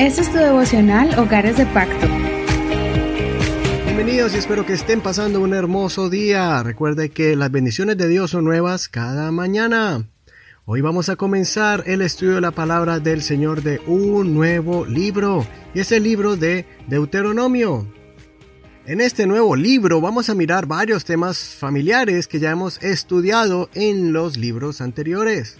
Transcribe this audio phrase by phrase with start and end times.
[0.00, 2.06] Este es tu devocional Hogares de Pacto.
[3.84, 6.62] Bienvenidos y espero que estén pasando un hermoso día.
[6.62, 10.08] Recuerde que las bendiciones de Dios son nuevas cada mañana.
[10.64, 15.46] Hoy vamos a comenzar el estudio de la palabra del Señor de un nuevo libro,
[15.74, 17.86] y es el libro de Deuteronomio.
[18.86, 24.14] En este nuevo libro vamos a mirar varios temas familiares que ya hemos estudiado en
[24.14, 25.58] los libros anteriores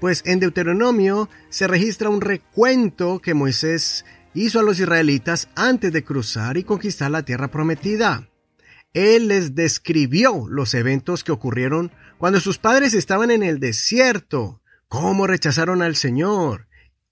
[0.00, 6.04] pues en Deuteronomio se registra un recuento que Moisés hizo a los israelitas antes de
[6.04, 8.28] cruzar y conquistar la tierra prometida.
[8.94, 15.26] Él les describió los eventos que ocurrieron cuando sus padres estaban en el desierto, cómo
[15.26, 16.68] rechazaron al Señor,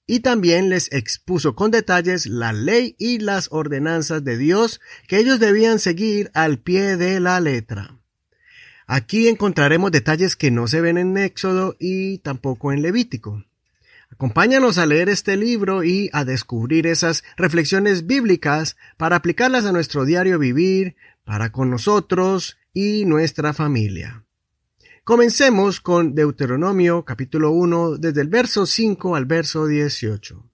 [0.07, 5.41] y también les expuso con detalles la ley y las ordenanzas de Dios que ellos
[5.41, 7.99] debían seguir al pie de la letra.
[8.87, 13.45] Aquí encontraremos detalles que no se ven en Éxodo y tampoco en Levítico.
[14.13, 20.05] Acompáñanos a leer este libro y a descubrir esas reflexiones bíblicas para aplicarlas a nuestro
[20.05, 20.95] diario vivir,
[21.25, 24.25] para con nosotros y nuestra familia.
[25.03, 30.45] Comencemos con Deuteronomio capítulo 1 desde el verso 5 al verso 18.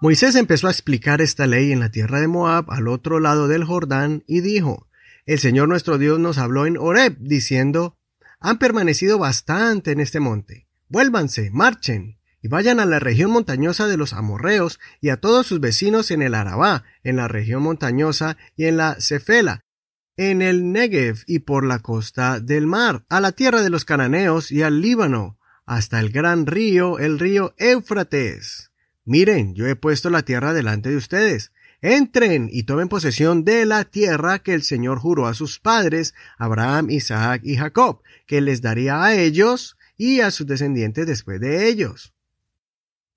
[0.00, 3.64] Moisés empezó a explicar esta ley en la tierra de Moab al otro lado del
[3.64, 4.86] Jordán y dijo,
[5.26, 7.96] el Señor nuestro Dios nos habló en Horeb, diciendo,
[8.40, 10.68] Han permanecido bastante en este monte.
[10.88, 15.60] Vuélvanse, marchen, y vayan a la región montañosa de los amorreos y a todos sus
[15.60, 19.64] vecinos en el Arabá, en la región montañosa y en la Cefela,
[20.18, 24.52] en el Negev y por la costa del mar, a la tierra de los cananeos
[24.52, 28.72] y al Líbano, hasta el gran río, el río Éufrates.
[29.06, 31.50] Miren, yo he puesto la tierra delante de ustedes.
[31.86, 36.88] Entren y tomen posesión de la tierra que el Señor juró a sus padres, Abraham,
[36.88, 42.14] Isaac y Jacob, que les daría a ellos y a sus descendientes después de ellos.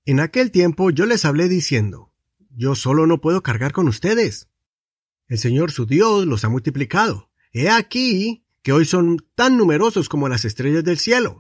[0.03, 2.11] En aquel tiempo yo les hablé diciendo,
[2.57, 4.49] Yo solo no puedo cargar con ustedes.
[5.29, 7.29] El Señor su Dios los ha multiplicado.
[7.53, 11.39] He aquí que hoy son tan numerosos como las estrellas del cielo.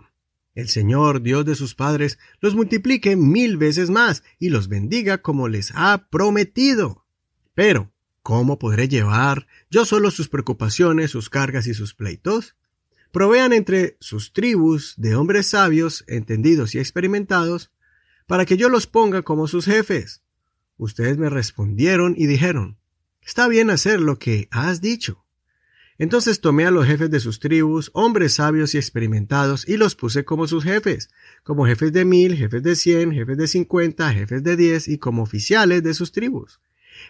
[0.55, 5.49] El Señor, Dios de sus padres, los multiplique mil veces más y los bendiga como
[5.49, 7.03] les ha prometido.
[7.57, 7.91] Pero,
[8.21, 12.55] ¿cómo podré llevar yo solo sus preocupaciones, sus cargas y sus pleitos?
[13.11, 17.71] Provean entre sus tribus de hombres sabios, entendidos y experimentados,
[18.27, 20.21] para que yo los ponga como sus jefes.
[20.77, 22.77] Ustedes me respondieron y dijeron,
[23.23, 25.25] Está bien hacer lo que has dicho.
[25.97, 30.25] Entonces tomé a los jefes de sus tribus, hombres sabios y experimentados, y los puse
[30.25, 31.09] como sus jefes,
[31.41, 35.23] como jefes de mil, jefes de cien, jefes de cincuenta, jefes de diez, y como
[35.23, 36.59] oficiales de sus tribus.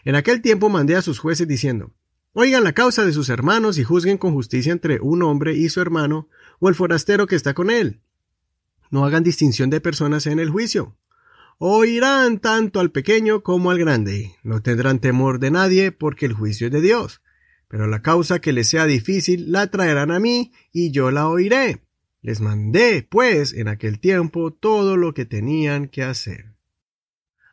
[0.06, 1.94] En aquel tiempo mandé a sus jueces diciendo,
[2.34, 5.82] Oigan la causa de sus hermanos y juzguen con justicia entre un hombre y su
[5.82, 8.02] hermano, o el forastero que está con él.
[8.92, 10.96] No hagan distinción de personas en el juicio.
[11.58, 14.36] Oirán tanto al pequeño como al grande.
[14.44, 17.24] No tendrán temor de nadie, porque el juicio es de Dios.
[17.68, 21.82] Pero la causa que les sea difícil la traerán a mí, y yo la oiré.
[22.22, 26.57] Les mandé, pues, en aquel tiempo todo lo que tenían que hacer.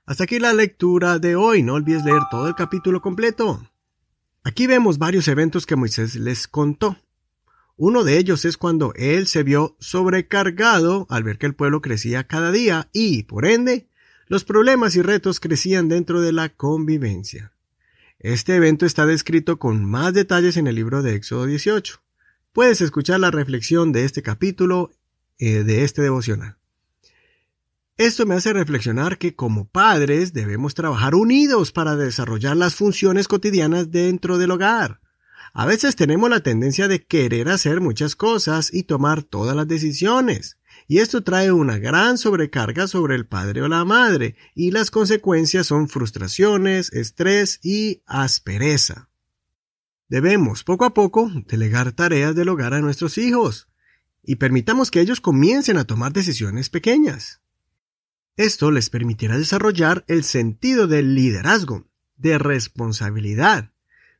[0.06, 1.62] Hasta aquí la lectura de hoy.
[1.62, 3.66] No olvides leer todo el capítulo completo.
[4.42, 6.98] Aquí vemos varios eventos que Moisés les contó.
[7.76, 12.26] Uno de ellos es cuando él se vio sobrecargado al ver que el pueblo crecía
[12.26, 13.88] cada día y, por ende,
[14.28, 17.52] los problemas y retos crecían dentro de la convivencia.
[18.18, 22.00] Este evento está descrito con más detalles en el libro de Éxodo 18.
[22.52, 24.92] Puedes escuchar la reflexión de este capítulo
[25.38, 26.58] eh, de este devocional.
[27.96, 33.92] Esto me hace reflexionar que como padres debemos trabajar unidos para desarrollar las funciones cotidianas
[33.92, 35.00] dentro del hogar.
[35.52, 40.58] A veces tenemos la tendencia de querer hacer muchas cosas y tomar todas las decisiones,
[40.88, 45.68] y esto trae una gran sobrecarga sobre el padre o la madre, y las consecuencias
[45.68, 49.08] son frustraciones, estrés y aspereza.
[50.08, 53.68] Debemos, poco a poco, delegar tareas del hogar a nuestros hijos,
[54.24, 57.43] y permitamos que ellos comiencen a tomar decisiones pequeñas.
[58.36, 61.86] Esto les permitirá desarrollar el sentido del liderazgo,
[62.16, 63.70] de responsabilidad.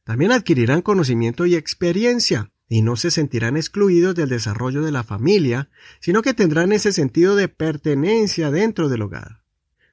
[0.04, 5.68] También adquirirán conocimiento y experiencia, y no se sentirán excluidos del desarrollo de la familia,
[5.98, 9.42] sino que tendrán ese sentido de pertenencia dentro del hogar.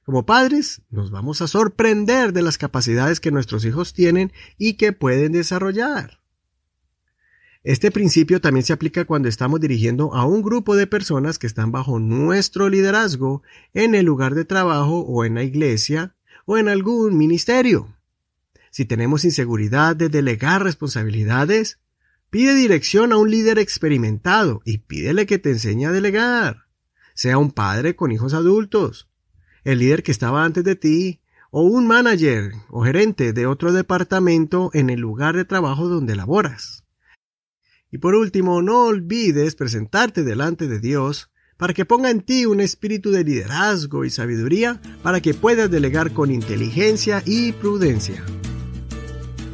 [0.04, 4.92] Como padres, nos vamos a sorprender de las capacidades que nuestros hijos tienen y que
[4.92, 6.21] pueden desarrollar.
[7.64, 11.70] Este principio también se aplica cuando estamos dirigiendo a un grupo de personas que están
[11.70, 13.42] bajo nuestro liderazgo
[13.72, 17.96] en el lugar de trabajo o en la iglesia o en algún ministerio.
[18.72, 21.78] Si tenemos inseguridad de delegar responsabilidades,
[22.30, 26.64] pide dirección a un líder experimentado y pídele que te enseñe a delegar.
[27.14, 29.08] sea un padre con hijos adultos,
[29.62, 31.20] el líder que estaba antes de ti,
[31.50, 36.82] o un manager o gerente de otro departamento en el lugar de trabajo donde laboras.
[37.92, 41.28] Y por último, no olvides presentarte delante de Dios
[41.58, 46.12] para que ponga en ti un espíritu de liderazgo y sabiduría para que puedas delegar
[46.12, 48.24] con inteligencia y prudencia.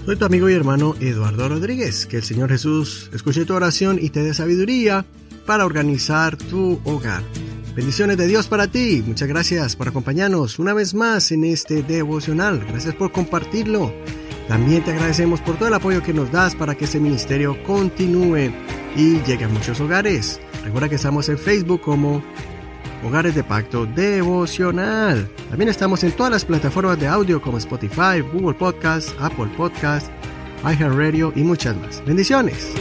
[0.07, 2.07] Soy tu amigo y hermano Eduardo Rodríguez.
[2.07, 5.05] Que el Señor Jesús escuche tu oración y te dé sabiduría
[5.45, 7.25] para organizar tu hogar.
[7.75, 9.03] Bendiciones de Dios para ti.
[9.05, 12.65] Muchas gracias por acompañarnos una vez más en este devocional.
[12.69, 13.93] Gracias por compartirlo.
[14.49, 18.51] También te agradecemos por todo el apoyo que nos das para que este ministerio continúe
[18.97, 20.41] y llegue a muchos hogares.
[20.65, 22.23] Recuerda que estamos en Facebook como
[23.05, 25.29] Hogares de Pacto Devocional.
[25.51, 30.09] También estamos en todas las plataformas de audio como Spotify, Google Podcast, Apple Podcast,
[30.65, 32.03] iHeartRadio y muchas más.
[32.05, 32.73] Bendiciones.